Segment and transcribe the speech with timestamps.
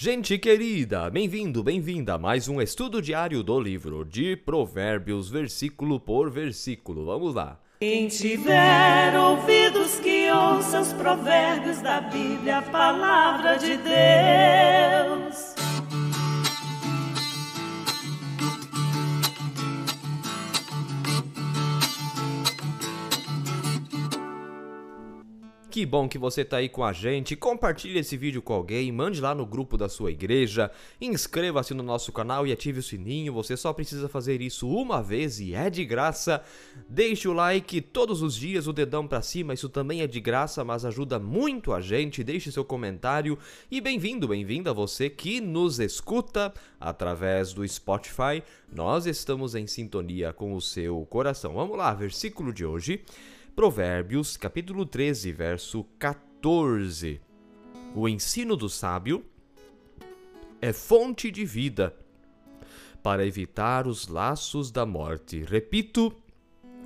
[0.00, 6.30] Gente querida, bem-vindo, bem-vinda a mais um estudo diário do livro de Provérbios, versículo por
[6.30, 7.04] versículo.
[7.04, 7.58] Vamos lá.
[7.80, 15.57] Quem tiver ouvidos que ouça os provérbios da Bíblia, a palavra de Deus.
[25.70, 27.36] Que bom que você tá aí com a gente.
[27.36, 32.10] Compartilhe esse vídeo com alguém, mande lá no grupo da sua igreja, inscreva-se no nosso
[32.10, 33.34] canal e ative o sininho.
[33.34, 36.42] Você só precisa fazer isso uma vez e é de graça.
[36.88, 40.64] Deixe o like todos os dias, o dedão para cima, isso também é de graça,
[40.64, 42.24] mas ajuda muito a gente.
[42.24, 43.38] Deixe seu comentário
[43.70, 46.50] e bem-vindo, bem-vinda você que nos escuta
[46.80, 48.42] através do Spotify.
[48.72, 51.52] Nós estamos em sintonia com o seu coração.
[51.52, 53.04] Vamos lá, versículo de hoje.
[53.54, 57.20] Provérbios, capítulo 13, verso 14.
[57.94, 59.24] O ensino do sábio
[60.60, 61.94] é fonte de vida
[63.02, 65.42] para evitar os laços da morte.
[65.42, 66.12] Repito,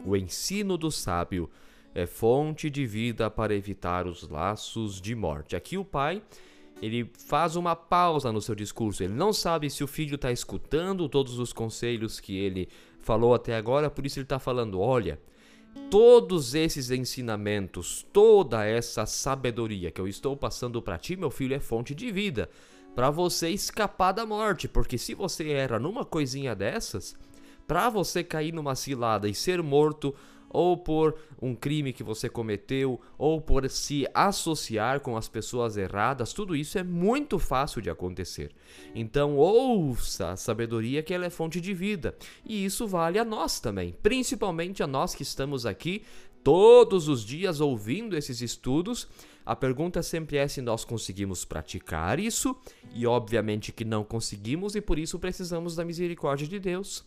[0.05, 1.51] o ensino do sábio
[1.95, 5.55] é fonte de vida para evitar os laços de morte.
[5.55, 6.23] Aqui o pai
[6.81, 9.05] ele faz uma pausa no seu discurso.
[9.05, 13.55] Ele não sabe se o filho está escutando todos os conselhos que ele falou até
[13.55, 15.21] agora, por isso ele está falando: olha,
[15.91, 21.61] todos esses ensinamentos, toda essa sabedoria que eu estou passando para ti, meu filho, é
[21.61, 22.49] fonte de vida
[22.95, 27.17] para você escapar da morte, porque se você era numa coisinha dessas,
[27.67, 30.15] para você cair numa cilada e ser morto
[30.53, 36.33] ou por um crime que você cometeu, ou por se associar com as pessoas erradas,
[36.33, 38.53] tudo isso é muito fácil de acontecer.
[38.95, 42.17] Então, ouça a sabedoria que ela é fonte de vida.
[42.45, 46.03] E isso vale a nós também, principalmente a nós que estamos aqui
[46.43, 49.09] todos os dias ouvindo esses estudos.
[49.45, 52.57] A pergunta sempre é se nós conseguimos praticar isso,
[52.95, 57.05] e obviamente que não conseguimos, e por isso precisamos da misericórdia de Deus.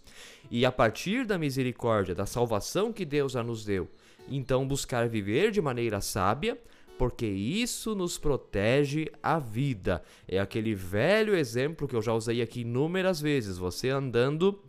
[0.52, 3.88] E a partir da misericórdia, da salvação que Deus já nos deu,
[4.28, 6.59] então buscar viver de maneira sábia,
[6.97, 10.01] porque isso nos protege a vida.
[10.28, 14.59] É aquele velho exemplo que eu já usei aqui inúmeras vezes: você andando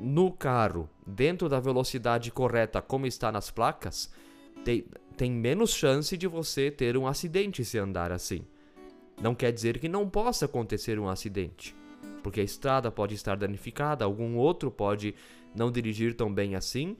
[0.00, 4.10] no carro dentro da velocidade correta, como está nas placas,
[4.64, 4.84] tem,
[5.16, 8.44] tem menos chance de você ter um acidente se andar assim.
[9.20, 11.74] Não quer dizer que não possa acontecer um acidente,
[12.22, 15.14] porque a estrada pode estar danificada, algum outro pode
[15.54, 16.96] não dirigir tão bem assim,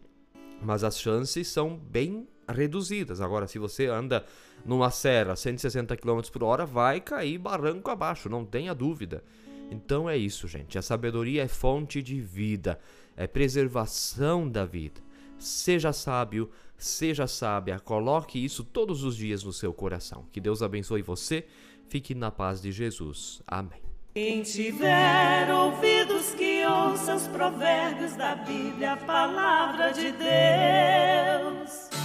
[0.63, 3.21] mas as chances são bem reduzidas.
[3.21, 4.25] Agora, se você anda
[4.65, 9.23] numa serra 160 km por hora, vai cair barranco abaixo, não tenha dúvida.
[9.71, 10.79] Então é isso, gente.
[10.79, 12.79] A sabedoria é fonte de vida,
[13.17, 15.01] é preservação da vida.
[15.39, 20.27] Seja sábio, seja sábia, coloque isso todos os dias no seu coração.
[20.33, 21.47] Que Deus abençoe você.
[21.89, 23.43] Fique na paz de Jesus.
[23.47, 23.87] Amém.
[24.15, 31.96] Quem tiver ouvidos que ouça os provérbios da Bíblia, a palavra de Deus.